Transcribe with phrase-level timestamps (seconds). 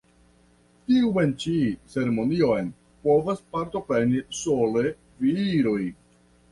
[0.85, 1.53] Tiun ĉi
[1.97, 2.73] ceremonion
[3.05, 4.87] povas partopreni sole
[5.25, 5.81] viroj.